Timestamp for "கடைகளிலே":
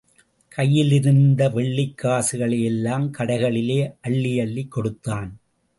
3.17-3.95